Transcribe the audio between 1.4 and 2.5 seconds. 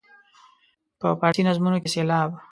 نظمونو کې سېلاب.